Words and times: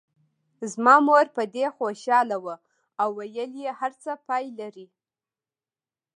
زما 0.71 0.95
مور 1.07 1.25
په 1.35 1.43
دې 1.55 1.65
خوشاله 1.75 2.37
وه 2.43 2.55
او 3.01 3.09
ویل 3.17 3.51
یې 3.63 3.69
هر 3.79 3.91
څه 4.03 4.11
پای 4.27 4.45
لري. 4.59 4.87